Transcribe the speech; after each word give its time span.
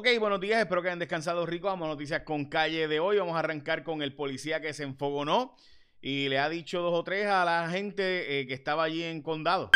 Ok, 0.00 0.06
buenos 0.20 0.38
días, 0.38 0.60
espero 0.60 0.80
que 0.80 0.86
hayan 0.86 1.00
descansado 1.00 1.44
rico. 1.44 1.66
Vamos 1.66 1.86
a 1.86 1.88
noticias 1.88 2.22
con 2.22 2.44
calle 2.44 2.86
de 2.86 3.00
hoy. 3.00 3.18
Vamos 3.18 3.34
a 3.34 3.40
arrancar 3.40 3.82
con 3.82 4.00
el 4.00 4.14
policía 4.14 4.60
que 4.60 4.72
se 4.72 4.84
enfogonó 4.84 5.52
y 6.00 6.28
le 6.28 6.38
ha 6.38 6.48
dicho 6.48 6.82
dos 6.82 6.94
o 6.94 7.02
tres 7.02 7.26
a 7.26 7.44
la 7.44 7.68
gente 7.68 8.38
eh, 8.38 8.46
que 8.46 8.54
estaba 8.54 8.84
allí 8.84 9.02
en 9.02 9.22
condado. 9.22 9.72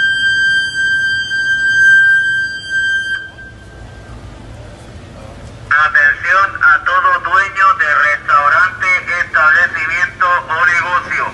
Atención 5.66 6.50
a 6.62 6.84
todo 6.84 7.18
dueño 7.28 7.74
de 7.80 7.94
restaurante, 8.12 8.86
establecimiento 9.26 10.26
o 10.46 10.66
negocio. 10.66 11.26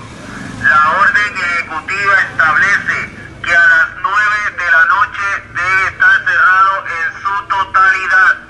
La 0.63 0.99
orden 0.99 1.37
ejecutiva 1.37 2.21
establece 2.31 2.97
que 3.45 3.53
a 3.53 3.67
las 3.67 3.89
9 4.01 4.15
de 4.57 4.71
la 4.71 4.85
noche 4.85 5.21
debe 5.53 5.87
estar 5.93 6.25
cerrado 6.25 6.87
en 6.87 7.21
su 7.21 7.47
totalidad. 7.49 8.49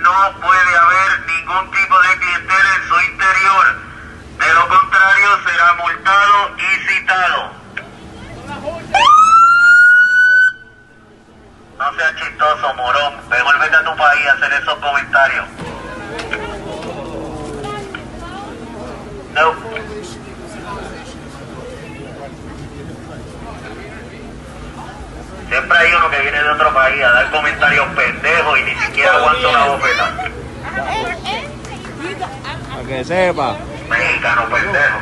No 0.00 0.32
puede 0.40 0.76
haber 0.76 1.26
ningún 1.26 1.70
tipo 1.72 2.00
de 2.00 2.16
clientela 2.16 2.76
en 2.76 2.88
su 2.88 3.00
interior. 3.00 3.76
De 4.38 4.54
lo 4.54 4.68
contrario 4.68 5.28
será 5.46 5.74
multado 5.74 6.56
y 6.56 6.88
citado. 6.88 7.52
No 11.78 11.94
seas 11.94 12.16
chistoso, 12.16 12.74
morón. 12.74 13.28
Mejor 13.28 13.58
vete 13.58 13.76
a 13.76 13.79
tu 13.90 13.96
país 13.96 14.26
hacer 14.26 14.52
esos 14.52 14.74
comentarios. 14.74 15.44
No. 19.34 19.54
Siempre 25.48 25.78
hay 25.78 25.92
uno 25.94 26.10
que 26.10 26.20
viene 26.20 26.42
de 26.42 26.50
otro 26.50 26.74
país 26.74 27.02
a 27.02 27.10
dar 27.10 27.30
comentarios 27.30 27.86
pendejos 27.88 28.58
y 28.58 28.62
ni 28.62 28.74
siquiera 28.76 29.16
aguanta 29.16 29.48
una 29.48 29.64
bofeta. 29.66 30.14
Para 32.70 32.88
que 32.88 33.04
sepa. 33.04 33.56
Mexicano 33.88 34.48
pendejo. 34.48 35.00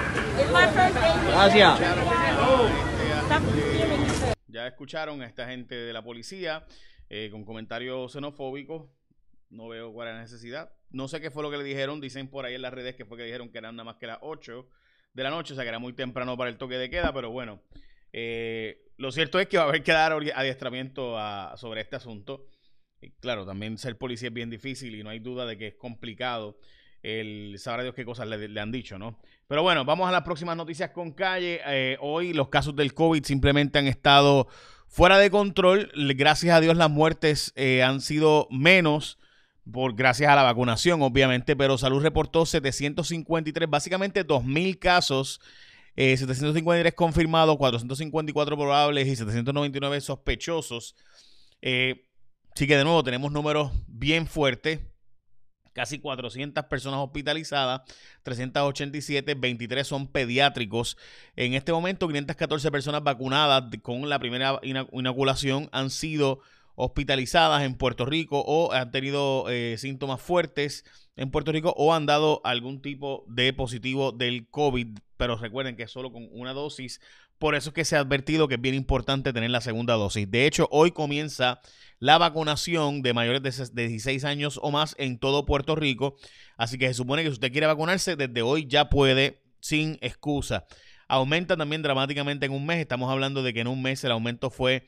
Gracias. 1.30 1.80
Ya 4.46 4.66
escucharon 4.66 5.20
a 5.20 5.26
esta 5.26 5.46
gente 5.46 5.74
de 5.74 5.92
la 5.92 6.02
policía 6.02 6.64
eh, 7.10 7.28
con 7.30 7.44
comentarios 7.44 8.12
xenofóbicos. 8.12 8.88
No 9.50 9.68
veo 9.68 9.92
cuál 9.92 10.08
es 10.08 10.14
la 10.14 10.20
necesidad. 10.20 10.72
No 10.90 11.08
sé 11.08 11.20
qué 11.20 11.30
fue 11.30 11.42
lo 11.42 11.50
que 11.50 11.56
le 11.56 11.64
dijeron. 11.64 12.00
Dicen 12.00 12.28
por 12.28 12.44
ahí 12.44 12.54
en 12.54 12.62
las 12.62 12.72
redes 12.74 12.96
que 12.96 13.04
fue 13.04 13.16
que 13.16 13.24
dijeron 13.24 13.50
que 13.50 13.58
eran 13.58 13.76
nada 13.76 13.84
más 13.84 13.96
que 13.96 14.06
las 14.06 14.18
8 14.20 14.68
de 15.14 15.22
la 15.22 15.30
noche, 15.30 15.52
o 15.52 15.56
sea 15.56 15.64
que 15.64 15.70
era 15.70 15.78
muy 15.78 15.94
temprano 15.94 16.36
para 16.36 16.50
el 16.50 16.58
toque 16.58 16.76
de 16.76 16.90
queda, 16.90 17.12
pero 17.12 17.30
bueno. 17.30 17.62
eh, 18.12 18.84
lo 18.98 19.12
cierto 19.12 19.38
es 19.38 19.46
que 19.48 19.56
va 19.58 19.64
a 19.64 19.68
haber 19.68 19.82
que 19.82 19.92
dar 19.92 20.12
adiestramiento 20.12 21.16
a- 21.18 21.54
sobre 21.56 21.80
este 21.80 21.96
asunto. 21.96 22.46
Y 23.00 23.10
claro, 23.12 23.46
también 23.46 23.78
ser 23.78 23.96
policía 23.96 24.28
es 24.28 24.34
bien 24.34 24.50
difícil 24.50 24.94
y 24.96 25.02
no 25.04 25.10
hay 25.10 25.20
duda 25.20 25.46
de 25.46 25.56
que 25.56 25.68
es 25.68 25.74
complicado. 25.76 26.58
El 27.02 27.54
sabrá 27.58 27.84
Dios 27.84 27.94
qué 27.94 28.04
cosas 28.04 28.26
le, 28.26 28.48
le 28.48 28.60
han 28.60 28.72
dicho, 28.72 28.98
¿no? 28.98 29.20
Pero 29.46 29.62
bueno, 29.62 29.84
vamos 29.84 30.08
a 30.08 30.12
las 30.12 30.22
próximas 30.22 30.56
noticias 30.56 30.90
con 30.90 31.12
calle. 31.12 31.60
Eh, 31.66 31.96
hoy 32.00 32.32
los 32.32 32.48
casos 32.48 32.74
del 32.74 32.92
COVID 32.92 33.22
simplemente 33.24 33.78
han 33.78 33.86
estado 33.86 34.48
fuera 34.88 35.18
de 35.18 35.30
control. 35.30 35.92
Gracias 36.16 36.54
a 36.54 36.60
Dios 36.60 36.76
las 36.76 36.90
muertes 36.90 37.52
eh, 37.56 37.82
han 37.82 38.00
sido 38.00 38.48
menos 38.50 39.18
por 39.70 39.94
gracias 39.94 40.30
a 40.30 40.34
la 40.34 40.42
vacunación, 40.42 41.02
obviamente, 41.02 41.54
pero 41.54 41.76
Salud 41.76 42.02
reportó 42.02 42.46
753, 42.46 43.68
básicamente 43.68 44.26
2.000 44.26 44.78
casos, 44.78 45.40
eh, 45.94 46.16
753 46.16 46.94
confirmados, 46.94 47.56
454 47.56 48.56
probables 48.56 49.06
y 49.06 49.16
799 49.16 50.00
sospechosos. 50.00 50.96
Eh, 51.60 52.06
así 52.54 52.66
que 52.66 52.76
de 52.76 52.84
nuevo 52.84 53.04
tenemos 53.04 53.30
números 53.30 53.72
bien 53.86 54.26
fuertes. 54.26 54.80
Casi 55.78 56.00
400 56.00 56.64
personas 56.64 56.98
hospitalizadas, 56.98 57.82
387, 58.24 59.34
23 59.36 59.86
son 59.86 60.08
pediátricos. 60.08 60.96
En 61.36 61.54
este 61.54 61.70
momento, 61.70 62.08
514 62.08 62.72
personas 62.72 63.04
vacunadas 63.04 63.62
con 63.80 64.08
la 64.08 64.18
primera 64.18 64.58
inoculación 64.64 65.68
han 65.70 65.90
sido 65.90 66.40
hospitalizadas 66.74 67.62
en 67.62 67.76
Puerto 67.76 68.06
Rico 68.06 68.42
o 68.44 68.72
han 68.72 68.90
tenido 68.90 69.48
eh, 69.50 69.76
síntomas 69.78 70.20
fuertes 70.20 70.84
en 71.14 71.30
Puerto 71.30 71.52
Rico 71.52 71.72
o 71.76 71.94
han 71.94 72.06
dado 72.06 72.40
algún 72.42 72.82
tipo 72.82 73.24
de 73.28 73.52
positivo 73.52 74.10
del 74.10 74.48
COVID. 74.48 74.98
Pero 75.16 75.36
recuerden 75.36 75.76
que 75.76 75.86
solo 75.86 76.10
con 76.10 76.28
una 76.32 76.54
dosis. 76.54 77.00
Por 77.38 77.54
eso 77.54 77.70
es 77.70 77.74
que 77.74 77.84
se 77.84 77.96
ha 77.96 78.00
advertido 78.00 78.48
que 78.48 78.54
es 78.56 78.60
bien 78.60 78.74
importante 78.74 79.32
tener 79.32 79.50
la 79.50 79.60
segunda 79.60 79.94
dosis. 79.94 80.28
De 80.30 80.46
hecho, 80.46 80.68
hoy 80.72 80.90
comienza 80.90 81.60
la 82.00 82.18
vacunación 82.18 83.02
de 83.02 83.14
mayores 83.14 83.42
de 83.42 83.50
ses- 83.50 83.72
de 83.72 83.88
16 83.88 84.24
años 84.24 84.58
o 84.62 84.70
más 84.70 84.94
en 84.98 85.18
todo 85.18 85.46
Puerto 85.46 85.76
Rico. 85.76 86.16
Así 86.56 86.78
que 86.78 86.88
se 86.88 86.94
supone 86.94 87.22
que 87.22 87.28
si 87.28 87.34
usted 87.34 87.52
quiere 87.52 87.66
vacunarse, 87.68 88.16
desde 88.16 88.42
hoy 88.42 88.66
ya 88.68 88.88
puede 88.88 89.42
sin 89.60 89.98
excusa. 90.00 90.66
Aumenta 91.08 91.56
también 91.56 91.82
dramáticamente 91.82 92.46
en 92.46 92.52
un 92.52 92.66
mes. 92.66 92.78
Estamos 92.80 93.10
hablando 93.10 93.42
de 93.42 93.52
que 93.54 93.60
en 93.60 93.68
un 93.68 93.82
mes 93.82 94.02
el 94.04 94.10
aumento 94.12 94.50
fue 94.50 94.84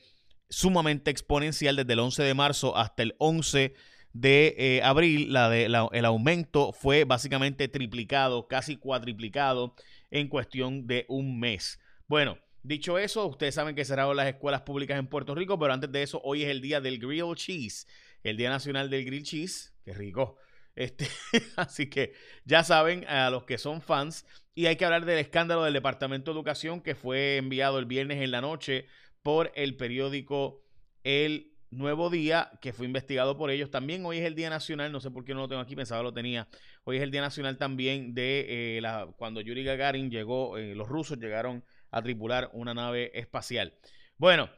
sumamente 0.49 1.09
exponencial 1.11 1.75
desde 1.77 1.93
el 1.93 1.99
11 1.99 2.23
de 2.23 2.33
marzo 2.33 2.75
hasta 2.77 3.03
el 3.03 3.15
11 3.17 3.73
de 4.13 4.55
eh, 4.57 4.81
abril. 4.83 5.31
La 5.31 5.49
de, 5.49 5.69
la- 5.69 5.87
el 5.93 6.05
aumento 6.05 6.73
fue 6.73 7.05
básicamente 7.05 7.67
triplicado, 7.69 8.47
casi 8.47 8.75
cuatriplicado 8.75 9.73
en 10.11 10.27
cuestión 10.27 10.85
de 10.87 11.05
un 11.07 11.39
mes. 11.39 11.79
Bueno, 12.11 12.37
dicho 12.61 12.97
eso, 12.97 13.25
ustedes 13.25 13.55
saben 13.55 13.73
que 13.73 13.85
cerraron 13.85 14.17
las 14.17 14.27
escuelas 14.27 14.63
públicas 14.63 14.99
en 14.99 15.07
Puerto 15.07 15.33
Rico, 15.33 15.57
pero 15.57 15.71
antes 15.71 15.89
de 15.93 16.03
eso, 16.03 16.19
hoy 16.25 16.43
es 16.43 16.49
el 16.49 16.59
día 16.59 16.81
del 16.81 16.99
grilled 16.99 17.35
cheese, 17.35 17.87
el 18.21 18.35
Día 18.35 18.49
Nacional 18.49 18.89
del 18.89 19.05
Grilled 19.05 19.23
Cheese. 19.23 19.73
Qué 19.85 19.93
rico. 19.93 20.35
Este, 20.75 21.07
así 21.55 21.89
que 21.89 22.11
ya 22.43 22.65
saben, 22.65 23.07
a 23.07 23.29
los 23.29 23.45
que 23.45 23.57
son 23.57 23.81
fans, 23.81 24.25
y 24.53 24.65
hay 24.65 24.75
que 24.75 24.83
hablar 24.83 25.05
del 25.05 25.19
escándalo 25.19 25.63
del 25.63 25.71
Departamento 25.73 26.31
de 26.31 26.37
Educación 26.37 26.81
que 26.81 26.95
fue 26.95 27.37
enviado 27.37 27.79
el 27.79 27.85
viernes 27.85 28.21
en 28.21 28.31
la 28.31 28.41
noche 28.41 28.87
por 29.23 29.53
el 29.55 29.77
periódico 29.77 30.65
El 31.05 31.53
Nuevo 31.69 32.09
Día, 32.09 32.51
que 32.59 32.73
fue 32.73 32.87
investigado 32.87 33.37
por 33.37 33.51
ellos. 33.51 33.71
También 33.71 34.05
hoy 34.05 34.17
es 34.17 34.25
el 34.25 34.35
Día 34.35 34.49
Nacional, 34.49 34.91
no 34.91 34.99
sé 34.99 35.11
por 35.11 35.23
qué 35.23 35.33
no 35.33 35.39
lo 35.39 35.47
tengo 35.47 35.61
aquí, 35.61 35.77
pensaba 35.77 36.03
lo 36.03 36.13
tenía. 36.13 36.49
Hoy 36.83 36.97
es 36.97 37.03
el 37.03 37.11
Día 37.11 37.21
Nacional 37.21 37.57
también 37.57 38.13
de 38.13 38.75
eh, 38.75 38.81
la, 38.81 39.07
cuando 39.15 39.39
Yuri 39.39 39.63
Gagarin 39.63 40.11
llegó, 40.11 40.57
eh, 40.57 40.75
los 40.75 40.89
rusos 40.89 41.17
llegaron 41.17 41.63
a 41.91 42.01
tripular 42.01 42.49
una 42.53 42.73
nave 42.73 43.11
espacial. 43.13 43.73
Bueno, 44.17 44.49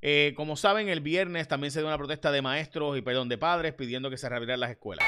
eh, 0.00 0.32
como 0.36 0.56
saben, 0.56 0.88
el 0.88 1.00
viernes 1.00 1.48
también 1.48 1.70
se 1.70 1.80
dio 1.80 1.88
una 1.88 1.98
protesta 1.98 2.30
de 2.32 2.42
maestros 2.42 2.96
y 2.96 3.02
perdón, 3.02 3.28
de 3.28 3.38
padres 3.38 3.74
pidiendo 3.74 4.10
que 4.10 4.16
se 4.16 4.28
reabrieran 4.28 4.60
las 4.60 4.70
escuelas. 4.70 5.06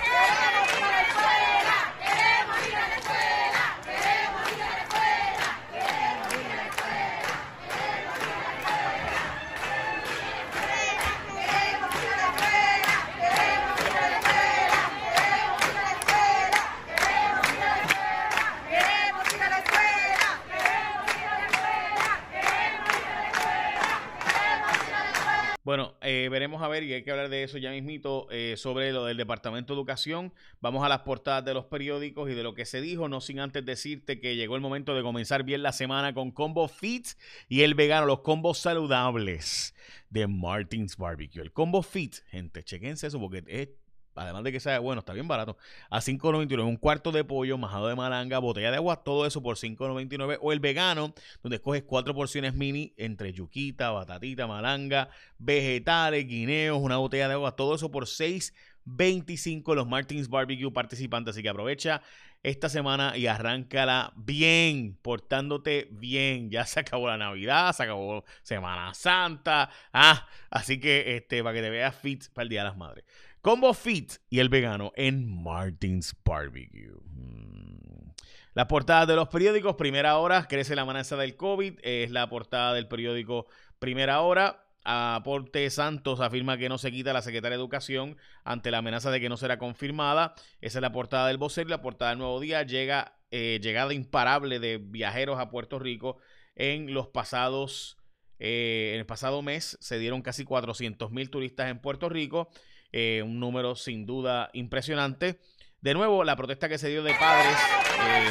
Hay 27.00 27.04
que 27.04 27.10
hablar 27.10 27.30
de 27.30 27.42
eso 27.42 27.56
ya 27.56 27.70
mismito, 27.70 28.28
eh, 28.30 28.54
sobre 28.56 28.92
lo 28.92 29.06
del 29.06 29.16
Departamento 29.16 29.72
de 29.72 29.78
Educación. 29.78 30.34
Vamos 30.60 30.84
a 30.84 30.88
las 30.88 31.00
portadas 31.00 31.44
de 31.44 31.54
los 31.54 31.64
periódicos 31.64 32.30
y 32.30 32.34
de 32.34 32.42
lo 32.42 32.54
que 32.54 32.66
se 32.66 32.82
dijo, 32.82 33.08
no 33.08 33.22
sin 33.22 33.40
antes 33.40 33.64
decirte 33.64 34.20
que 34.20 34.36
llegó 34.36 34.54
el 34.54 34.60
momento 34.60 34.94
de 34.94 35.02
comenzar 35.02 35.42
bien 35.42 35.62
la 35.62 35.72
semana 35.72 36.12
con 36.12 36.30
Combo 36.30 36.68
Fit 36.68 37.08
y 37.48 37.62
el 37.62 37.74
vegano, 37.74 38.06
los 38.06 38.20
combos 38.20 38.58
saludables 38.58 39.74
de 40.10 40.26
Martins 40.26 40.98
Barbecue. 40.98 41.40
El 41.40 41.52
Combo 41.52 41.82
Fit, 41.82 42.16
gente, 42.30 42.62
chequense 42.62 43.06
eso 43.06 43.18
porque 43.18 43.44
es, 43.46 43.68
además 44.14 44.44
de 44.44 44.52
que 44.52 44.60
sea 44.60 44.78
bueno, 44.78 45.00
está 45.00 45.12
bien 45.12 45.28
barato. 45.28 45.56
A 45.88 46.00
5.99, 46.00 46.64
un 46.64 46.76
cuarto 46.76 47.12
de 47.12 47.24
pollo, 47.24 47.58
majado 47.58 47.88
de 47.88 47.94
malanga, 47.94 48.38
botella 48.38 48.70
de 48.70 48.76
agua, 48.76 49.02
todo 49.02 49.26
eso 49.26 49.42
por 49.42 49.56
5.99. 49.56 50.38
O 50.40 50.52
el 50.52 50.60
vegano, 50.60 51.14
donde 51.42 51.56
escoges 51.56 51.82
cuatro 51.82 52.14
porciones 52.14 52.54
mini 52.54 52.92
entre 52.96 53.32
yuquita, 53.32 53.90
batatita, 53.90 54.46
malanga, 54.46 55.10
vegetales, 55.38 56.26
guineos, 56.26 56.78
una 56.80 56.96
botella 56.96 57.28
de 57.28 57.34
agua, 57.34 57.56
todo 57.56 57.74
eso 57.74 57.90
por 57.90 58.04
6.25 58.06 59.74
los 59.74 59.86
Martins 59.86 60.28
Barbecue 60.28 60.72
participantes. 60.72 61.34
Así 61.34 61.42
que 61.42 61.48
aprovecha 61.48 62.02
esta 62.42 62.68
semana 62.68 63.16
y 63.16 63.26
arráncala 63.26 64.12
bien, 64.16 64.96
portándote 65.02 65.88
bien. 65.90 66.50
Ya 66.50 66.64
se 66.64 66.80
acabó 66.80 67.08
la 67.08 67.18
Navidad, 67.18 67.72
se 67.74 67.82
acabó 67.82 68.24
Semana 68.42 68.94
Santa. 68.94 69.70
Ah, 69.92 70.26
así 70.50 70.80
que 70.80 71.16
este, 71.16 71.42
para 71.42 71.54
que 71.54 71.62
te 71.62 71.70
veas 71.70 71.94
fit 71.94 72.28
para 72.32 72.44
el 72.44 72.48
Día 72.48 72.60
de 72.60 72.68
las 72.68 72.76
Madres. 72.76 73.04
Combo 73.42 73.72
Fit 73.72 74.12
y 74.28 74.40
el 74.40 74.50
vegano 74.50 74.92
en 74.96 75.42
Martins 75.42 76.14
Barbecue. 76.24 76.92
Mm. 77.04 78.12
Las 78.52 78.66
portadas 78.66 79.08
de 79.08 79.16
los 79.16 79.28
periódicos, 79.28 79.76
primera 79.76 80.18
hora, 80.18 80.46
crece 80.46 80.74
la 80.74 80.82
amenaza 80.82 81.16
del 81.16 81.36
COVID, 81.36 81.78
es 81.82 82.10
la 82.10 82.28
portada 82.28 82.74
del 82.74 82.88
periódico 82.88 83.46
Primera 83.78 84.20
Hora. 84.20 84.66
Aporte 84.84 85.68
Santos 85.70 86.20
afirma 86.20 86.58
que 86.58 86.68
no 86.68 86.76
se 86.76 86.90
quita 86.90 87.12
la 87.12 87.22
secretaria 87.22 87.56
de 87.56 87.62
Educación 87.62 88.16
ante 88.44 88.70
la 88.70 88.78
amenaza 88.78 89.10
de 89.10 89.20
que 89.20 89.28
no 89.28 89.36
será 89.36 89.58
confirmada. 89.58 90.34
Esa 90.60 90.78
es 90.78 90.82
la 90.82 90.92
portada 90.92 91.28
del 91.28 91.38
vocero 91.38 91.68
y 91.68 91.70
la 91.70 91.82
portada 91.82 92.10
del 92.10 92.18
Nuevo 92.18 92.40
Día. 92.40 92.62
Llega 92.62 93.14
eh, 93.30 93.58
llegada 93.62 93.94
imparable 93.94 94.58
de 94.58 94.78
viajeros 94.78 95.38
a 95.38 95.48
Puerto 95.48 95.78
Rico 95.78 96.18
en 96.56 96.92
los 96.92 97.08
pasados, 97.08 97.96
eh, 98.38 98.92
en 98.94 99.00
el 99.00 99.06
pasado 99.06 99.40
mes 99.42 99.78
se 99.80 99.98
dieron 99.98 100.22
casi 100.22 100.44
400 100.44 101.10
mil 101.10 101.30
turistas 101.30 101.70
en 101.70 101.78
Puerto 101.78 102.08
Rico, 102.08 102.50
eh, 102.92 103.22
un 103.24 103.40
número 103.40 103.74
sin 103.76 104.06
duda 104.06 104.50
impresionante. 104.52 105.38
De 105.80 105.94
nuevo, 105.94 106.24
la 106.24 106.36
protesta 106.36 106.68
que 106.68 106.78
se 106.78 106.88
dio 106.88 107.02
de 107.02 107.14
padres 107.14 107.56
eh, 108.02 108.28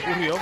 ocurrió. 0.00 0.38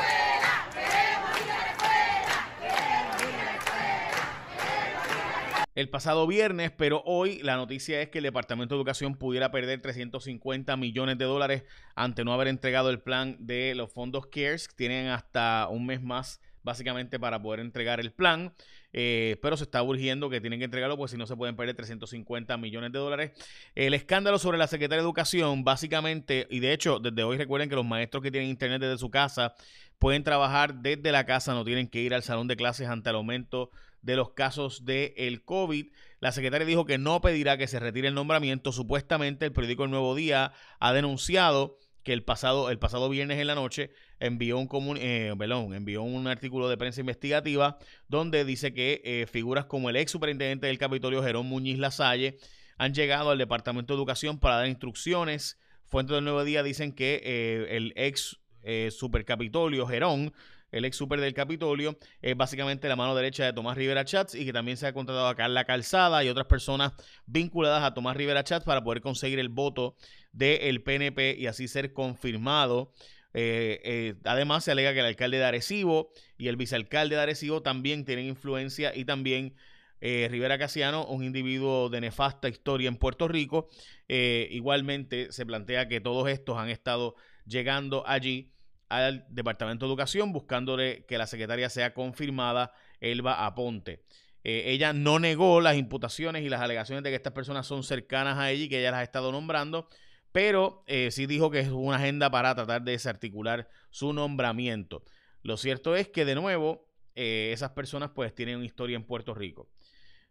El 5.75 5.89
pasado 5.89 6.27
viernes, 6.27 6.71
pero 6.71 7.03
hoy 7.07 7.41
la 7.43 7.57
noticia 7.57 8.03
es 8.03 8.11
que 8.11 8.19
el 8.19 8.25
Departamento 8.25 8.75
de 8.75 8.81
Educación 8.81 9.15
pudiera 9.15 9.51
perder 9.51 9.81
350 9.81 10.77
millones 10.77 11.17
de 11.17 11.25
dólares 11.25 11.65
ante 11.95 12.25
no 12.25 12.35
haber 12.35 12.49
entregado 12.49 12.91
el 12.91 13.01
plan 13.01 13.37
de 13.41 13.75
los 13.75 13.91
fondos 13.91 14.27
CARES. 14.27 14.69
Tienen 14.77 15.07
hasta 15.07 15.69
un 15.71 15.87
mes 15.87 16.03
más 16.03 16.43
básicamente 16.63 17.19
para 17.19 17.41
poder 17.41 17.61
entregar 17.61 18.01
el 18.01 18.13
plan, 18.13 18.55
eh, 18.93 19.39
pero 19.41 19.57
se 19.57 19.65
está 19.65 19.83
urgiendo 19.83 20.29
que 20.29 20.41
tienen 20.41 20.59
que 20.59 20.67
entregarlo, 20.67 20.97
pues 20.97 21.11
si 21.11 21.17
no 21.17 21.27
se 21.27 21.37
pueden 21.37 21.57
perder 21.57 21.75
350 21.77 22.57
millones 22.57 22.93
de 22.93 22.99
dólares. 22.99 23.33
El 23.75 23.95
escándalo 23.95 24.39
sobre 24.39 24.59
la 24.59 24.67
Secretaría 24.67 25.03
de 25.03 25.07
Educación, 25.07 25.65
básicamente, 25.65 26.47
y 26.51 26.61
de 26.61 26.73
hecho, 26.73 26.99
desde 26.99 27.25
hoy 27.25 27.37
recuerden 27.37 27.69
que 27.69 27.77
los 27.77 27.87
maestros 27.87 28.23
que 28.23 28.31
tienen 28.31 28.51
internet 28.51 28.81
desde 28.81 28.99
su 28.99 29.11
casa 29.11 29.55
pueden 29.99 30.25
trabajar 30.25 30.75
desde 30.75 31.13
la 31.13 31.27
casa, 31.27 31.55
no 31.55 31.65
tienen 31.65 31.89
que 31.89 32.01
ir 32.01 32.13
al 32.13 32.23
salón 32.23 32.49
de 32.49 32.57
clases 32.57 32.89
ante 32.89 33.11
el 33.11 33.17
aumento 33.17 33.71
de 34.03 34.17
los 34.17 34.31
casos 34.31 34.85
del 34.85 35.13
el 35.17 35.45
COVID. 35.45 35.87
La 36.21 36.33
secretaria 36.33 36.67
dijo 36.67 36.85
que 36.85 36.99
no 36.99 37.21
pedirá 37.21 37.57
que 37.57 37.69
se 37.69 37.79
retire 37.79 38.09
el 38.09 38.15
nombramiento. 38.15 38.73
Supuestamente 38.73 39.47
el 39.47 39.53
periódico 39.53 39.85
El 39.85 39.91
Nuevo 39.91 40.15
Día 40.15 40.53
ha 40.81 40.93
denunciado 40.93 41.79
que 42.03 42.13
el 42.13 42.23
pasado, 42.23 42.71
el 42.71 42.79
pasado 42.79 43.09
viernes 43.09 43.39
en 43.39 43.47
la 43.47 43.55
noche 43.55 43.91
envió 44.19 44.59
un, 44.59 44.67
comun 44.67 44.97
eh, 44.97 45.29
envió 45.29 46.03
un 46.03 46.27
artículo 46.27 46.69
de 46.69 46.77
prensa 46.77 47.01
investigativa 47.01 47.79
donde 48.09 48.45
dice 48.45 48.75
que 48.75 49.01
eh, 49.05 49.27
figuras 49.31 49.67
como 49.67 49.91
el 49.91 49.97
ex 49.97 50.11
superintendente 50.11 50.67
del 50.67 50.79
Capitolio, 50.79 51.23
Jerón 51.23 51.47
Muñiz 51.47 51.79
Lasalle, 51.79 52.39
han 52.79 52.95
llegado 52.95 53.31
al 53.31 53.39
Departamento 53.39 53.95
de 53.95 53.99
Educación 53.99 54.39
para 54.39 54.57
dar 54.57 54.67
instrucciones. 54.67 55.59
Fuentes 55.87 56.15
del 56.15 56.25
Nuevo 56.25 56.43
Día 56.43 56.63
dicen 56.63 56.93
que 56.93 57.21
eh, 57.23 57.77
el 57.77 57.93
ex 57.97 58.41
eh, 58.63 58.91
supercapitolio, 58.91 59.87
Jerón, 59.87 60.33
el 60.73 60.87
ex 60.87 60.97
super 60.97 61.21
del 61.21 61.35
Capitolio, 61.35 61.99
es 62.23 62.37
básicamente 62.37 62.89
la 62.89 62.97
mano 62.97 63.15
derecha 63.15 63.45
de 63.45 63.53
Tomás 63.53 63.77
Rivera 63.77 64.05
Chats 64.05 64.35
y 64.35 64.45
que 64.45 64.53
también 64.53 64.77
se 64.79 64.87
ha 64.87 64.95
contratado 64.95 65.29
a 65.29 65.37
Carla 65.37 65.65
Calzada 65.65 66.25
y 66.25 66.29
otras 66.29 66.47
personas 66.47 66.93
vinculadas 67.27 67.85
a 67.85 67.95
Tomás 67.95 68.17
Rivera 68.17 68.43
Chats 68.43 68.65
para 68.65 68.83
poder 68.83 69.03
conseguir 69.03 69.39
el 69.39 69.51
voto 69.51 69.97
del 70.33 70.83
PNP 70.83 71.37
y 71.39 71.47
así 71.47 71.69
ser 71.69 71.93
confirmado. 71.93 72.91
Eh, 73.35 73.81
eh, 73.85 74.15
además, 74.25 74.65
se 74.65 74.73
alega 74.73 74.93
que 74.93 75.01
el 75.01 75.07
alcalde 75.07 75.39
de 75.39 75.45
Arecibo 75.45 76.11
y 76.37 76.49
el 76.49 76.57
vicealcalde 76.57 77.17
de 77.17 77.23
Arecibo 77.23 77.63
también 77.63 78.05
tienen 78.05 78.27
influencia 78.27 78.95
y 78.95 79.05
también 79.05 79.55
eh, 80.01 80.29
Rivera 80.31 80.59
Casiano, 80.59 81.07
un 81.07 81.23
individuo 81.23 81.89
de 81.91 82.01
nefasta 82.01 82.49
historia 82.49 82.89
en 82.89 82.97
Puerto 82.97 83.29
Rico. 83.29 83.69
Igualmente 84.09 85.33
se 85.33 85.47
plantea 85.47 85.89
que 85.89 86.01
todos 86.01 86.29
estos 86.29 86.59
han 86.59 86.69
estado 86.69 87.15
llegando 87.47 88.07
allí 88.07 88.53
al 88.97 89.25
Departamento 89.29 89.87
de 89.87 89.91
Educación 89.91 90.33
buscándole 90.33 91.05
que 91.07 91.19
la 91.19 91.27
secretaria 91.27 91.69
sea 91.71 91.95
confirmada, 91.95 92.73
Elba 93.01 93.47
Aponte. 93.47 94.05
Eh, 94.45 94.65
ella 94.67 94.93
no 94.93 95.19
negó 95.19 95.61
las 95.61 95.77
imputaciones 95.77 96.43
y 96.43 96.49
las 96.49 96.61
alegaciones 96.61 97.05
de 97.05 97.11
que 97.11 97.17
estas 97.17 97.33
personas 97.33 97.67
son 97.67 97.85
cercanas 97.85 98.39
a 98.39 98.51
ella 98.51 98.65
y 98.65 98.69
que 98.69 98.81
ella 98.81 98.91
las 98.91 99.01
ha 99.01 99.05
estado 99.05 99.31
nombrando, 99.31 99.89
pero 100.33 100.83
eh, 100.87 101.11
sí 101.11 101.27
dijo 101.27 101.51
que 101.51 101.61
es 101.61 101.69
una 101.69 101.97
agenda 101.97 102.31
para 102.31 102.55
tratar 102.55 102.83
de 102.83 102.93
desarticular 102.93 103.69
su 103.91 104.13
nombramiento. 104.13 105.05
Lo 105.43 105.57
cierto 105.57 105.95
es 105.97 106.09
que, 106.09 106.25
de 106.25 106.35
nuevo, 106.35 106.89
eh, 107.15 107.51
esas 107.53 107.71
personas 107.71 108.11
pues 108.15 108.35
tienen 108.35 108.57
una 108.57 108.67
historia 108.67 108.97
en 108.97 109.05
Puerto 109.05 109.35
Rico. 109.35 109.69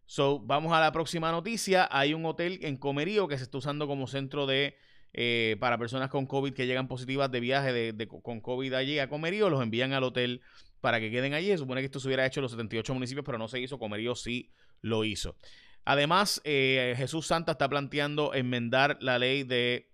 So, 0.05 0.39
vamos 0.39 0.73
a 0.73 0.79
la 0.79 0.91
próxima 0.91 1.31
noticia. 1.31 1.87
Hay 1.89 2.13
un 2.13 2.25
hotel 2.25 2.59
en 2.63 2.77
Comerío 2.77 3.27
que 3.27 3.37
se 3.37 3.43
está 3.43 3.59
usando 3.59 3.87
como 3.87 4.07
centro 4.07 4.45
de 4.45 4.75
eh, 5.13 5.57
para 5.59 5.77
personas 5.77 6.09
con 6.09 6.25
COVID 6.25 6.53
que 6.53 6.67
llegan 6.67 6.87
positivas 6.87 7.31
de 7.31 7.39
viaje 7.39 7.73
de, 7.73 8.07
con 8.07 8.41
COVID 8.41 8.73
allí 8.73 8.99
a 8.99 9.09
Comerío, 9.09 9.49
los 9.49 9.61
envían 9.61 9.93
al 9.93 10.03
hotel 10.03 10.41
para 10.79 10.99
que 10.99 11.11
queden 11.11 11.33
allí. 11.33 11.47
Se 11.47 11.57
supone 11.57 11.81
que 11.81 11.85
esto 11.85 11.99
se 11.99 12.07
hubiera 12.07 12.25
hecho 12.25 12.39
en 12.39 12.43
los 12.43 12.51
78 12.51 12.93
municipios, 12.93 13.25
pero 13.25 13.37
no 13.37 13.47
se 13.47 13.59
hizo. 13.59 13.79
Comerío 13.79 14.15
sí 14.15 14.51
lo 14.81 15.03
hizo. 15.03 15.35
Además, 15.83 16.41
eh, 16.43 16.93
Jesús 16.97 17.27
Santa 17.27 17.53
está 17.53 17.67
planteando 17.67 18.33
enmendar 18.33 18.97
la 19.01 19.17
ley 19.17 19.43
de 19.43 19.89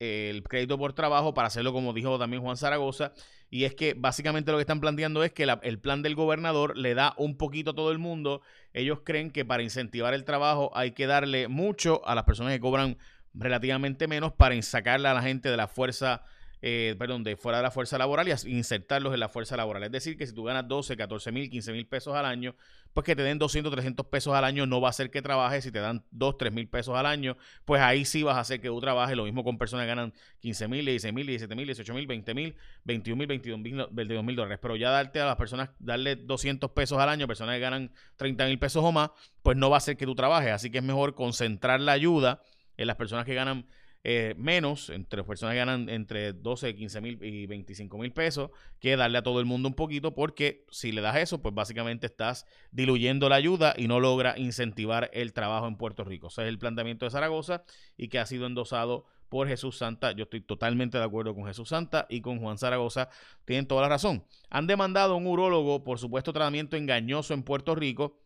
eh, 0.00 0.30
el 0.30 0.42
crédito 0.42 0.78
por 0.78 0.94
trabajo 0.94 1.32
para 1.32 1.46
hacerlo 1.46 1.72
como 1.72 1.92
dijo 1.92 2.18
también 2.18 2.42
Juan 2.42 2.56
Zaragoza. 2.56 3.12
Y 3.50 3.64
es 3.64 3.74
que 3.74 3.94
básicamente 3.94 4.50
lo 4.50 4.56
que 4.56 4.62
están 4.62 4.80
planteando 4.80 5.22
es 5.22 5.32
que 5.32 5.46
el 5.62 5.78
plan 5.78 6.02
del 6.02 6.14
gobernador 6.14 6.76
le 6.76 6.94
da 6.94 7.14
un 7.18 7.36
poquito 7.36 7.70
a 7.70 7.74
todo 7.74 7.92
el 7.92 7.98
mundo. 7.98 8.40
Ellos 8.72 9.00
creen 9.04 9.30
que 9.30 9.44
para 9.44 9.62
incentivar 9.62 10.14
el 10.14 10.24
trabajo 10.24 10.72
hay 10.74 10.92
que 10.92 11.06
darle 11.06 11.48
mucho 11.48 12.04
a 12.06 12.14
las 12.14 12.24
personas 12.24 12.52
que 12.54 12.60
cobran 12.60 12.96
relativamente 13.34 14.08
menos 14.08 14.32
para 14.32 14.60
sacarle 14.62 15.08
a 15.08 15.14
la 15.14 15.22
gente 15.22 15.50
de 15.50 15.56
la 15.56 15.68
fuerza, 15.68 16.22
eh, 16.60 16.94
perdón, 16.98 17.24
de 17.24 17.36
fuera 17.36 17.58
de 17.58 17.62
la 17.62 17.70
fuerza 17.70 17.98
laboral 17.98 18.28
y 18.28 18.50
insertarlos 18.50 19.14
en 19.14 19.20
la 19.20 19.28
fuerza 19.28 19.56
laboral. 19.56 19.82
Es 19.84 19.92
decir, 19.92 20.16
que 20.16 20.26
si 20.26 20.34
tú 20.34 20.44
ganas 20.44 20.68
12, 20.68 20.96
14 20.96 21.32
mil, 21.32 21.50
15 21.50 21.72
mil 21.72 21.86
pesos 21.86 22.14
al 22.14 22.26
año, 22.26 22.54
pues 22.92 23.06
que 23.06 23.16
te 23.16 23.22
den 23.22 23.38
200, 23.38 23.72
300 23.72 24.06
pesos 24.06 24.34
al 24.34 24.44
año 24.44 24.66
no 24.66 24.80
va 24.80 24.88
a 24.88 24.90
hacer 24.90 25.10
que 25.10 25.22
trabajes. 25.22 25.64
Si 25.64 25.72
te 25.72 25.80
dan 25.80 26.04
2, 26.10 26.36
3 26.36 26.52
mil 26.52 26.68
pesos 26.68 26.94
al 26.96 27.06
año, 27.06 27.36
pues 27.64 27.80
ahí 27.80 28.04
sí 28.04 28.22
vas 28.22 28.36
a 28.36 28.40
hacer 28.40 28.60
que 28.60 28.68
tú 28.68 28.80
trabajes. 28.80 29.16
Lo 29.16 29.24
mismo 29.24 29.42
con 29.44 29.56
personas 29.58 29.84
que 29.84 29.88
ganan 29.88 30.12
15 30.40 30.68
mil, 30.68 30.84
16 30.84 31.14
mil, 31.14 31.26
17 31.26 31.54
mil, 31.54 31.66
18 31.66 31.94
mil, 31.94 32.06
20 32.06 32.34
mil, 32.34 32.56
21 32.84 33.16
mil, 33.16 33.26
22 33.26 33.58
mil 33.58 33.86
22 33.90 34.24
mil 34.24 34.36
dólares. 34.36 34.58
Pero 34.60 34.76
ya 34.76 34.90
darte 34.90 35.20
a 35.20 35.26
las 35.26 35.36
personas, 35.36 35.70
darle 35.78 36.16
200 36.16 36.70
pesos 36.72 36.98
al 36.98 37.08
año, 37.08 37.26
personas 37.26 37.54
que 37.54 37.60
ganan 37.60 37.92
30 38.16 38.46
mil 38.46 38.58
pesos 38.58 38.84
o 38.84 38.92
más, 38.92 39.10
pues 39.42 39.56
no 39.56 39.70
va 39.70 39.76
a 39.76 39.78
hacer 39.78 39.96
que 39.96 40.04
tú 40.04 40.14
trabajes. 40.14 40.52
Así 40.52 40.70
que 40.70 40.78
es 40.78 40.84
mejor 40.84 41.14
concentrar 41.14 41.80
la 41.80 41.92
ayuda 41.92 42.42
en 42.76 42.86
las 42.86 42.96
personas 42.96 43.24
que 43.24 43.34
ganan 43.34 43.66
eh, 44.04 44.34
menos, 44.36 44.90
entre 44.90 45.18
las 45.18 45.26
personas 45.26 45.52
que 45.52 45.58
ganan 45.58 45.88
entre 45.88 46.32
12, 46.32 46.74
15 46.74 47.00
mil 47.00 47.22
y 47.22 47.46
25 47.46 47.98
mil 47.98 48.12
pesos, 48.12 48.50
que 48.80 48.96
darle 48.96 49.18
a 49.18 49.22
todo 49.22 49.38
el 49.38 49.46
mundo 49.46 49.68
un 49.68 49.74
poquito, 49.74 50.12
porque 50.12 50.64
si 50.70 50.90
le 50.90 51.00
das 51.00 51.16
eso, 51.16 51.40
pues 51.40 51.54
básicamente 51.54 52.06
estás 52.06 52.44
diluyendo 52.72 53.28
la 53.28 53.36
ayuda 53.36 53.74
y 53.76 53.86
no 53.86 54.00
logra 54.00 54.36
incentivar 54.36 55.08
el 55.12 55.32
trabajo 55.32 55.68
en 55.68 55.76
Puerto 55.76 56.02
Rico. 56.02 56.26
Ese 56.26 56.42
es 56.42 56.48
el 56.48 56.58
planteamiento 56.58 57.04
de 57.04 57.12
Zaragoza 57.12 57.62
y 57.96 58.08
que 58.08 58.18
ha 58.18 58.26
sido 58.26 58.46
endosado 58.46 59.04
por 59.28 59.46
Jesús 59.46 59.78
Santa. 59.78 60.12
Yo 60.12 60.24
estoy 60.24 60.40
totalmente 60.40 60.98
de 60.98 61.04
acuerdo 61.04 61.34
con 61.34 61.46
Jesús 61.46 61.68
Santa 61.68 62.06
y 62.10 62.20
con 62.20 62.40
Juan 62.40 62.58
Zaragoza. 62.58 63.08
Tienen 63.44 63.66
toda 63.66 63.82
la 63.82 63.88
razón. 63.88 64.26
Han 64.50 64.66
demandado 64.66 65.14
a 65.14 65.16
un 65.16 65.28
urólogo 65.28 65.84
por 65.84 66.00
supuesto 66.00 66.32
tratamiento 66.32 66.76
engañoso 66.76 67.34
en 67.34 67.44
Puerto 67.44 67.76
Rico. 67.76 68.20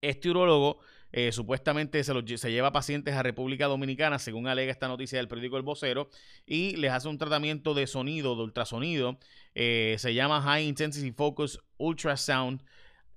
Este 0.00 0.28
urólogo 0.28 0.80
eh, 1.12 1.30
supuestamente 1.32 2.02
se, 2.02 2.14
los 2.14 2.24
se 2.40 2.50
lleva 2.50 2.72
pacientes 2.72 3.14
a 3.14 3.22
República 3.22 3.66
Dominicana, 3.66 4.18
según 4.18 4.48
alega 4.48 4.72
esta 4.72 4.88
noticia 4.88 5.18
del 5.18 5.28
periódico 5.28 5.56
El 5.58 5.62
Vocero, 5.62 6.08
y 6.46 6.76
les 6.76 6.90
hace 6.90 7.08
un 7.08 7.18
tratamiento 7.18 7.74
de 7.74 7.86
sonido, 7.86 8.34
de 8.34 8.42
ultrasonido. 8.42 9.18
eh, 9.54 9.96
se 9.98 10.14
llama 10.14 10.40
High 10.42 10.66
Intensity 10.66 11.12
Focus 11.12 11.60
Ultrasound 11.76 12.62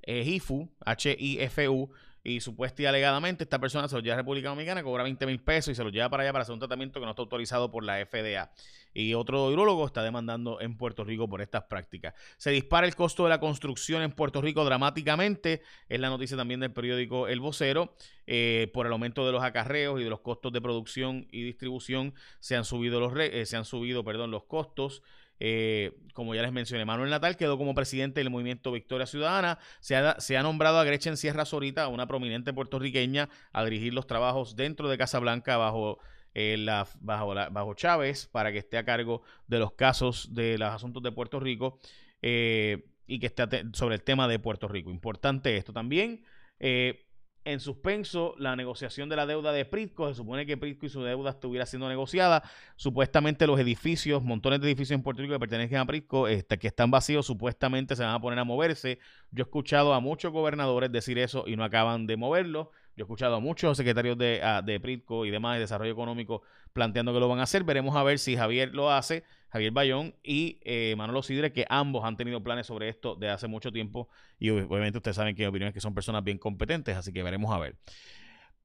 eh, 0.02 0.24
HIFU, 0.24 0.70
H-I-F-U, 0.86 1.90
y 2.26 2.42
supuesta 2.42 2.82
y 2.82 2.86
alegadamente 2.88 3.44
esta 3.44 3.60
persona 3.60 3.88
se 3.88 3.96
lo 3.96 4.02
lleva 4.02 4.16
a 4.16 4.18
República 4.18 4.50
Dominicana, 4.50 4.84
cobra 4.84 5.04
20 5.04 5.26
mil 5.28 5.40
pesos 5.40 5.72
y 5.72 5.76
se 5.76 5.84
lo 5.84 5.90
lleva 5.92 6.10
para 6.10 6.24
allá 6.24 6.34
para 6.34 6.42
hacer 6.42 6.54
un 6.54 6.60
tratamiento 6.60 7.00
que 7.00 7.06
no 7.06 7.12
está 7.12 7.22
autorizado 7.22 7.72
por 7.72 7.84
la 7.84 8.04
FDA. 8.06 8.52
Y 8.94 9.14
otro 9.14 9.46
urologo 9.48 9.86
está 9.86 10.02
demandando 10.04 10.60
en 10.62 10.76
Puerto 10.78 11.04
Rico 11.04 11.28
por 11.30 11.42
estas 11.42 11.64
prácticas. 11.66 12.14
Se 12.38 12.50
dispara 12.52 12.88
el 12.88 12.96
costo 12.96 13.24
de 13.26 13.30
la 13.30 13.40
construcción 13.40 14.02
en 14.02 14.12
Puerto 14.12 14.42
Rico 14.42 14.64
dramáticamente. 14.66 15.62
Es 15.90 16.00
la 16.00 16.10
noticia 16.10 16.36
también 16.38 16.62
del 16.62 16.72
periódico 16.72 17.28
El 17.28 17.40
Vocero. 17.42 17.94
eh, 18.28 18.72
por 18.74 18.88
el 18.88 18.92
aumento 18.92 19.24
de 19.26 19.32
los 19.32 19.44
acarreos 19.44 20.00
y 20.02 20.04
de 20.04 20.10
los 20.10 20.22
costos 20.22 20.52
de 20.52 20.60
producción 20.60 21.28
y 21.32 21.44
distribución 21.44 22.16
se 22.40 22.56
han 22.56 22.66
subido 22.66 23.00
los 23.00 23.14
re- 23.14 23.40
eh, 23.42 23.46
se 23.46 23.56
han 23.56 23.66
subido, 23.66 24.04
perdón, 24.04 24.32
los 24.32 24.46
costos. 24.46 25.04
Eh, 25.40 25.92
como 26.14 26.34
ya 26.34 26.42
les 26.42 26.52
mencioné, 26.52 26.86
Manuel 26.86 27.10
Natal 27.10 27.36
quedó 27.36 27.58
como 27.58 27.76
presidente 27.76 28.22
del 28.22 28.30
movimiento 28.30 28.72
Victoria 28.72 29.06
Ciudadana. 29.06 29.60
Se 29.80 29.96
ha, 29.96 30.44
nombrado 30.44 30.80
a 30.80 30.84
Gretchen 30.84 31.18
Sierra 31.18 31.46
Zorita, 31.46 31.88
una 31.88 32.08
prominente 32.08 32.54
puertorriqueña, 32.54 33.30
a 33.52 33.64
dirigir 33.66 33.94
los 33.94 34.08
trabajos 34.08 34.56
dentro 34.56 34.88
de 34.90 34.98
Casablanca 34.98 35.58
bajo, 35.58 36.00
eh, 36.34 36.66
bajo, 37.02 37.34
bajo 37.52 37.74
Chávez 37.74 38.28
para 38.28 38.52
que 38.52 38.60
esté 38.60 38.78
a 38.78 38.86
cargo 38.86 39.24
de 39.48 39.60
los 39.60 39.74
casos 39.74 40.34
de 40.34 40.58
los 40.58 40.70
asuntos 40.70 41.04
de 41.04 41.12
Puerto 41.12 41.40
Rico 41.40 41.80
eh, 42.22 42.86
y 43.08 43.20
que 43.20 43.28
esté 43.28 43.46
sobre 43.74 43.96
el 43.96 44.04
tema 44.04 44.28
de 44.28 44.40
Puerto 44.40 44.68
Rico. 44.68 44.90
Importante 44.90 45.58
esto 45.58 45.74
también. 45.74 46.24
eh, 46.60 47.05
en 47.46 47.60
suspenso 47.60 48.36
la 48.38 48.56
negociación 48.56 49.08
de 49.08 49.16
la 49.16 49.26
deuda 49.26 49.52
de 49.52 49.66
Pritco. 49.66 50.10
Se 50.10 50.16
supone 50.16 50.46
que 50.46 50.58
Pritco 50.58 50.88
y 50.88 50.90
su 50.90 51.02
deuda 51.04 51.30
estuviera 51.30 51.66
siendo 51.66 51.88
negociada. 51.88 52.44
Supuestamente 52.76 53.48
los 53.48 53.60
edificios, 53.60 54.24
montones 54.24 54.60
de 54.60 54.68
edificios 54.68 54.98
en 54.98 55.04
Puerto 55.04 55.22
Rico 55.22 55.36
que 55.36 55.40
pertenecen 55.40 55.78
a 55.78 55.86
Pritco, 55.86 56.28
este, 56.28 56.58
que 56.58 56.68
están 56.68 56.92
vacíos, 56.92 57.26
supuestamente 57.26 57.96
se 57.96 58.04
van 58.04 58.16
a 58.16 58.20
poner 58.20 58.40
a 58.40 58.44
moverse. 58.44 59.00
Yo 59.32 59.44
he 59.44 59.46
escuchado 59.46 59.94
a 59.94 60.00
muchos 60.00 60.34
gobernadores 60.34 60.92
decir 60.92 61.20
eso 61.20 61.46
y 61.48 61.56
no 61.56 61.64
acaban 61.64 62.08
de 62.08 62.18
moverlo. 62.18 62.72
Yo 62.96 63.04
he 63.04 63.06
escuchado 63.06 63.36
a 63.36 63.40
muchos 63.40 63.76
secretarios 63.78 64.18
de, 64.18 64.42
ah, 64.44 64.62
de 64.62 64.80
Pritco 64.80 65.26
y 65.26 65.32
demás 65.32 65.56
de 65.56 65.62
desarrollo 65.62 65.92
económico 65.92 66.44
planteando 66.74 67.14
que 67.14 67.20
lo 67.20 67.28
van 67.28 67.40
a 67.40 67.44
hacer. 67.44 67.64
Veremos 67.64 67.96
a 67.96 68.04
ver 68.04 68.20
si 68.20 68.36
Javier 68.36 68.74
lo 68.74 68.92
hace, 68.92 69.24
Javier 69.50 69.72
Bayón 69.72 70.16
y 70.24 70.60
eh, 70.64 70.96
Manolo 70.98 71.22
Sidre, 71.22 71.52
que 71.52 71.66
ambos 71.70 72.04
han 72.06 72.18
tenido 72.18 72.42
planes 72.42 72.68
sobre 72.68 72.90
esto 72.90 73.16
de 73.16 73.30
hace 73.30 73.48
mucho 73.48 73.72
tiempo. 73.72 74.08
Y 74.40 74.50
ob- 74.50 74.66
obviamente 74.70 74.98
ustedes 74.98 75.16
saben 75.18 75.36
que 75.36 75.44
mi 75.44 75.48
opinión 75.48 75.68
es 75.70 75.74
que 75.74 75.82
son 75.82 75.94
personas 75.94 76.24
bien 76.24 76.38
competentes, 76.38 76.96
así 76.96 77.12
que 77.12 77.22
veremos 77.24 77.54
a 77.54 77.60
ver. 77.60 77.76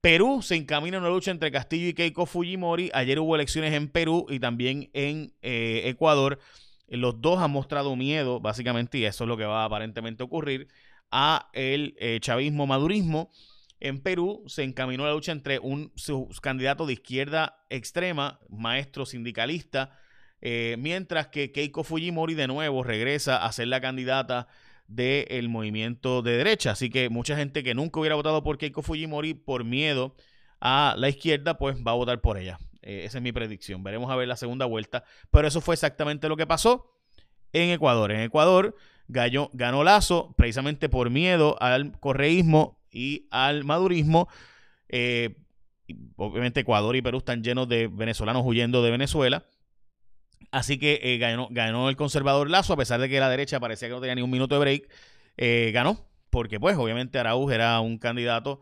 Perú 0.01 0.41
se 0.43 0.57
encamina 0.57 0.97
a 0.97 1.01
una 1.01 1.11
lucha 1.11 1.31
entre 1.31 1.51
Castillo 1.51 1.89
y 1.89 1.95
Keiko 1.95 2.25
Fujimori. 2.25 2.91
Ayer 2.95 3.19
hubo 3.19 3.35
elecciones 3.35 3.75
en 3.75 3.89
Perú 3.89 4.27
y 4.31 4.41
también 4.41 4.91
en 4.95 5.35
eh, 5.43 5.83
Ecuador. 5.85 6.39
Los 6.89 7.21
dos 7.21 7.39
han 7.41 7.51
mostrado 7.51 7.95
miedo, 7.97 8.41
básicamente, 8.41 8.99
y 8.99 9.05
eso 9.05 9.25
es 9.25 9.29
lo 9.29 9.37
que 9.37 9.45
va 9.45 9.63
a 9.63 9.65
aparentemente 9.67 10.23
ocurrir, 10.23 10.69
a 11.11 11.51
el 11.53 11.95
eh, 11.99 12.19
chavismo 12.21 12.67
madurismo. 12.67 13.31
En 13.81 14.01
Perú 14.01 14.45
se 14.47 14.63
encaminó 14.63 15.07
la 15.07 15.13
lucha 15.13 15.33
entre 15.33 15.59
un 15.59 15.91
candidato 16.43 16.87
de 16.87 16.93
izquierda 16.93 17.65
extrema, 17.71 18.39
maestro 18.51 19.07
sindicalista, 19.07 19.99
eh, 20.43 20.77
mientras 20.79 21.29
que 21.29 21.51
Keiko 21.51 21.83
Fujimori 21.83 22.35
de 22.35 22.47
nuevo 22.47 22.83
regresa 22.83 23.45
a 23.45 23.51
ser 23.53 23.69
la 23.69 23.81
candidata 23.81 24.49
del 24.87 25.49
movimiento 25.49 26.21
de 26.21 26.37
derecha. 26.37 26.73
Así 26.73 26.91
que 26.91 27.09
mucha 27.09 27.37
gente 27.37 27.63
que 27.63 27.75
nunca 27.75 28.01
hubiera 28.01 28.17
votado 28.17 28.43
por 28.43 28.59
Keiko 28.59 28.83
Fujimori 28.83 29.33
por 29.33 29.65
miedo 29.65 30.15
a 30.61 30.95
la 30.99 31.09
izquierda, 31.09 31.57
pues 31.57 31.77
va 31.77 31.93
a 31.93 31.95
votar 31.95 32.21
por 32.21 32.37
ella. 32.37 32.59
Eh, 32.83 33.05
esa 33.05 33.19
es 33.19 33.23
mi 33.23 33.33
predicción. 33.33 33.83
Veremos 33.83 34.11
a 34.11 34.17
ver 34.17 34.29
la 34.29 34.37
segunda 34.37 34.67
vuelta. 34.67 35.05
Pero 35.31 35.49
eso 35.49 35.63
fue 35.63 35.75
exactamente 35.75 36.29
lo 36.29 36.37
que 36.37 36.47
pasó 36.47 36.99
en 37.53 37.71
Ecuador. 37.71 38.13
En 38.13 38.21
Ecuador 38.21 38.77
ganó, 39.09 39.49
ganó 39.55 39.85
Lazo 39.85 40.35
precisamente 40.37 40.91
por 40.91 41.09
miedo 41.09 41.57
al 41.61 41.99
correísmo 41.99 42.80
y 42.93 43.27
al 43.31 43.65
madurismo. 43.65 44.29
Eh, 44.89 45.37
obviamente 46.17 46.61
Ecuador 46.61 46.97
y 46.97 47.03
Perú 47.03 47.19
están 47.19 47.43
llenos 47.43 47.69
de 47.69 47.89
venezolanos 47.89 48.43
huyendo 48.45 48.83
de 48.83 48.91
Venezuela. 48.91 49.47
Así 50.51 50.79
que 50.79 51.01
eh, 51.03 51.19
ganó, 51.19 51.49
ganó 51.51 51.89
el 51.89 51.97
conservador 51.97 52.51
Lazo, 52.51 52.73
a 52.73 52.77
pesar 52.77 53.01
de 53.01 53.09
que 53.09 53.21
la 53.21 53.29
derecha 53.29 53.61
parecía 53.61 53.89
que 53.89 53.95
no 53.95 54.01
tenía 54.01 54.17
ni 54.17 54.23
un 54.23 54.31
minuto 54.31 54.57
de 54.57 54.61
break. 54.61 54.89
eh, 55.37 55.71
ganó, 55.73 56.09
porque 56.31 56.59
pues 56.59 56.77
obviamente 56.77 57.19
Araúz 57.19 57.53
era 57.53 57.79
un 57.81 57.99
candidato 57.99 58.61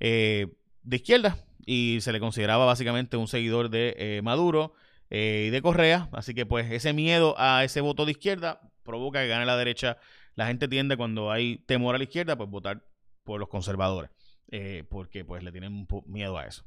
de 0.00 0.48
izquierda 0.90 1.36
y 1.66 1.98
se 2.00 2.10
le 2.10 2.20
consideraba 2.20 2.64
básicamente 2.64 3.18
un 3.18 3.28
seguidor 3.28 3.68
de 3.68 4.20
Maduro 4.24 4.72
y 5.10 5.50
de 5.50 5.60
Correa. 5.62 6.08
Así 6.12 6.34
que 6.34 6.46
pues 6.46 6.70
ese 6.72 6.92
miedo 6.94 7.34
a 7.38 7.64
ese 7.64 7.80
voto 7.80 8.06
de 8.06 8.12
izquierda 8.12 8.62
provoca 8.82 9.20
que 9.20 9.28
gane 9.28 9.44
la 9.46 9.56
derecha. 9.56 9.98
La 10.36 10.46
gente 10.46 10.68
tiende 10.68 10.96
cuando 10.96 11.30
hay 11.30 11.58
temor 11.66 11.94
a 11.94 11.98
la 11.98 12.04
izquierda, 12.04 12.36
pues 12.36 12.48
votar 12.48 12.82
por 13.24 13.40
los 13.40 13.48
conservadores, 13.48 14.10
eh, 14.50 14.84
porque 14.88 15.24
pues 15.24 15.42
le 15.42 15.52
tienen 15.52 15.86
miedo 16.06 16.38
a 16.38 16.46
eso. 16.46 16.64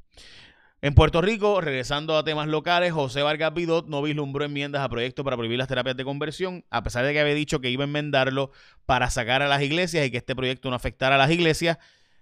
En 0.83 0.95
Puerto 0.95 1.21
Rico, 1.21 1.61
regresando 1.61 2.17
a 2.17 2.25
temas 2.25 2.49
locales, 2.49 2.91
José 2.91 3.21
Vargas 3.21 3.53
Vidot 3.53 3.87
no 3.87 4.01
vislumbró 4.01 4.43
enmiendas 4.43 4.81
a 4.81 4.89
proyectos 4.89 5.23
para 5.23 5.37
prohibir 5.37 5.57
las 5.57 5.69
terapias 5.69 5.95
de 5.95 6.03
conversión, 6.03 6.65
a 6.69 6.83
pesar 6.83 7.05
de 7.05 7.13
que 7.13 7.21
había 7.21 7.33
dicho 7.33 7.61
que 7.61 7.69
iba 7.69 7.85
a 7.85 7.87
enmendarlo 7.87 8.51
para 8.85 9.09
sacar 9.09 9.41
a 9.41 9.47
las 9.47 9.61
iglesias 9.61 10.05
y 10.05 10.11
que 10.11 10.17
este 10.17 10.35
proyecto 10.35 10.69
no 10.69 10.75
afectara 10.75 11.15
a 11.15 11.17
las 11.17 11.31
iglesias. 11.31 11.77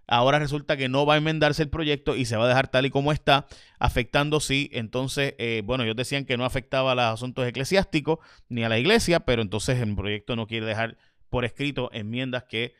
Ahora 0.05 0.37
resulta 0.37 0.77
que 0.77 0.89
no 0.89 1.07
va 1.07 1.15
a 1.15 1.17
enmendarse 1.17 1.63
el 1.63 1.69
proyecto 1.69 2.15
y 2.15 2.25
se 2.25 2.37
va 2.37 2.45
a 2.45 2.47
dejar 2.49 2.67
tal 2.67 2.85
y 2.85 2.91
como 2.91 3.11
está, 3.11 3.47
afectando 3.79 4.39
sí. 4.39 4.69
Entonces, 4.73 5.33
eh, 5.39 5.63
bueno, 5.65 5.83
ellos 5.83 5.95
decían 5.95 6.25
que 6.25 6.37
no 6.37 6.45
afectaba 6.45 6.91
a 6.91 6.95
los 6.95 7.05
asuntos 7.05 7.47
eclesiásticos 7.47 8.19
ni 8.47 8.63
a 8.63 8.69
la 8.69 8.77
iglesia, 8.77 9.21
pero 9.21 9.41
entonces 9.41 9.79
el 9.79 9.95
proyecto 9.95 10.35
no 10.35 10.45
quiere 10.45 10.67
dejar 10.67 10.97
por 11.31 11.45
escrito 11.45 11.89
enmiendas 11.93 12.43
que 12.43 12.75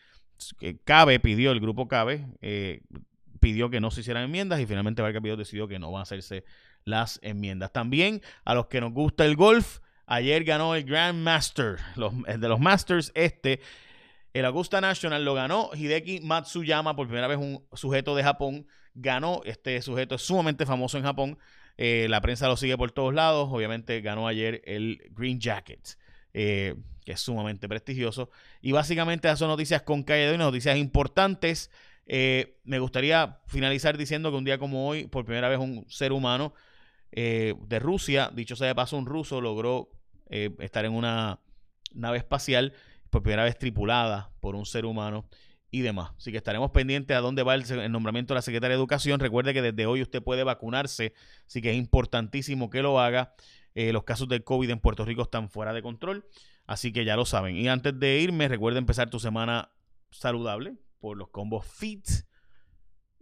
Cabe 0.83 1.19
pidió, 1.19 1.51
el 1.51 1.59
grupo 1.59 1.87
Cabe, 1.87 2.27
eh, 2.41 2.81
pidió 3.39 3.69
que 3.69 3.79
no 3.79 3.91
se 3.91 4.01
hicieran 4.01 4.23
enmiendas 4.23 4.59
y 4.59 4.65
finalmente 4.65 5.01
Vargas 5.01 5.21
Vidot 5.21 5.39
decidió 5.39 5.67
que 5.67 5.79
no 5.79 5.91
van 5.91 5.99
a 5.99 6.03
hacerse 6.03 6.43
las 6.85 7.19
enmiendas. 7.23 7.71
También 7.71 8.21
a 8.45 8.53
los 8.55 8.67
que 8.67 8.81
nos 8.81 8.93
gusta 8.93 9.25
el 9.25 9.35
golf, 9.35 9.79
ayer 10.05 10.43
ganó 10.43 10.75
el 10.75 10.83
Grand 10.83 11.21
Master, 11.21 11.77
el 12.27 12.39
de 12.39 12.47
los 12.47 12.59
Masters 12.59 13.11
este. 13.15 13.59
El 14.33 14.45
Augusta 14.45 14.79
National 14.79 15.25
lo 15.25 15.33
ganó 15.33 15.71
Hideki 15.73 16.21
Matsuyama, 16.21 16.95
por 16.95 17.07
primera 17.07 17.27
vez 17.27 17.37
un 17.37 17.65
sujeto 17.73 18.15
de 18.15 18.23
Japón. 18.23 18.65
Ganó, 18.93 19.41
este 19.43 19.81
sujeto 19.81 20.15
es 20.15 20.21
sumamente 20.21 20.65
famoso 20.65 20.97
en 20.97 21.03
Japón. 21.03 21.37
Eh, 21.77 22.07
la 22.09 22.21
prensa 22.21 22.47
lo 22.47 22.55
sigue 22.55 22.77
por 22.77 22.91
todos 22.91 23.13
lados. 23.13 23.49
Obviamente 23.51 23.99
ganó 23.99 24.27
ayer 24.27 24.61
el 24.65 25.01
Green 25.11 25.39
Jacket, 25.39 25.97
eh, 26.33 26.75
que 27.05 27.13
es 27.13 27.19
sumamente 27.19 27.67
prestigioso. 27.67 28.29
Y 28.61 28.71
básicamente 28.71 29.27
esas 29.27 29.39
son 29.39 29.49
noticias 29.49 29.81
con 29.81 30.03
calle 30.03 30.23
de 30.23 30.31
hoy, 30.31 30.37
noticias 30.37 30.77
importantes. 30.77 31.71
Eh, 32.05 32.59
me 32.63 32.79
gustaría 32.79 33.39
finalizar 33.47 33.97
diciendo 33.97 34.31
que 34.31 34.37
un 34.37 34.43
día 34.43 34.57
como 34.57 34.87
hoy, 34.87 35.07
por 35.07 35.25
primera 35.25 35.49
vez, 35.49 35.59
un 35.59 35.85
ser 35.89 36.11
humano 36.11 36.53
eh, 37.11 37.55
de 37.67 37.79
Rusia, 37.79 38.31
dicho 38.33 38.55
sea 38.55 38.67
de 38.67 38.75
paso, 38.75 38.97
un 38.97 39.05
ruso 39.05 39.41
logró 39.41 39.89
eh, 40.29 40.51
estar 40.59 40.85
en 40.85 40.93
una 40.93 41.39
nave 41.93 42.17
espacial 42.17 42.73
por 43.09 43.21
primera 43.23 43.43
vez 43.43 43.57
tripulada 43.57 44.31
por 44.39 44.55
un 44.55 44.65
ser 44.65 44.85
humano 44.85 45.25
y 45.71 45.81
demás. 45.81 46.11
Así 46.17 46.31
que 46.31 46.37
estaremos 46.37 46.71
pendientes 46.71 47.15
a 47.15 47.21
dónde 47.21 47.43
va 47.43 47.55
el, 47.55 47.69
el 47.69 47.91
nombramiento 47.91 48.33
de 48.33 48.37
la 48.37 48.41
secretaria 48.41 48.75
de 48.75 48.79
Educación. 48.79 49.19
Recuerde 49.19 49.53
que 49.53 49.61
desde 49.61 49.85
hoy 49.85 50.01
usted 50.01 50.21
puede 50.21 50.43
vacunarse, 50.43 51.13
así 51.47 51.61
que 51.61 51.71
es 51.71 51.77
importantísimo 51.77 52.69
que 52.69 52.81
lo 52.81 52.99
haga. 52.99 53.33
Eh, 53.75 53.93
los 53.93 54.03
casos 54.03 54.27
del 54.27 54.43
COVID 54.43 54.69
en 54.69 54.79
Puerto 54.79 55.05
Rico 55.05 55.21
están 55.21 55.49
fuera 55.49 55.73
de 55.73 55.81
control, 55.81 56.25
así 56.65 56.91
que 56.91 57.05
ya 57.05 57.15
lo 57.15 57.25
saben. 57.25 57.55
Y 57.55 57.67
antes 57.69 57.97
de 57.99 58.19
irme, 58.19 58.47
recuerda 58.47 58.79
empezar 58.79 59.09
tu 59.09 59.19
semana 59.19 59.71
saludable 60.09 60.75
por 60.99 61.17
los 61.17 61.29
combos 61.29 61.65
Fit 61.65 62.05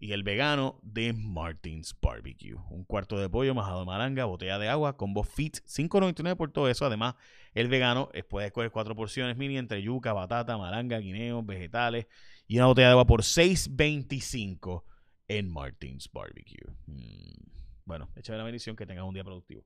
y 0.01 0.13
el 0.13 0.23
vegano 0.23 0.79
de 0.81 1.13
Martins 1.13 1.95
Barbecue. 2.01 2.55
Un 2.69 2.85
cuarto 2.85 3.19
de 3.19 3.29
pollo, 3.29 3.53
majado 3.53 3.81
de 3.81 3.85
malanga, 3.85 4.25
botella 4.25 4.57
de 4.57 4.69
agua, 4.69 4.95
combo 4.95 5.23
Fit, 5.23 5.57
5.99 5.65 6.35
por 6.35 6.51
todo 6.51 6.69
eso. 6.69 6.85
Además, 6.85 7.15
el 7.53 7.67
vegano 7.67 8.09
eh, 8.13 8.23
puede 8.23 8.47
escoger 8.47 8.71
cuatro 8.71 8.95
porciones 8.95 9.35
mini 9.37 9.57
entre 9.57 9.81
yuca, 9.81 10.13
batata, 10.13 10.57
malanga, 10.57 10.99
guineos, 10.99 11.45
vegetales 11.45 12.07
y 12.47 12.57
una 12.57 12.67
botella 12.67 12.87
de 12.87 12.91
agua 12.91 13.07
por 13.07 13.21
6.25 13.21 14.83
en 15.27 15.49
Martins 15.51 16.09
Barbecue. 16.11 16.73
Mm. 16.85 17.49
Bueno, 17.85 18.09
échame 18.15 18.37
la 18.37 18.43
bendición 18.43 18.75
que 18.75 18.85
tengas 18.85 19.03
un 19.03 19.13
día 19.13 19.23
productivo. 19.23 19.65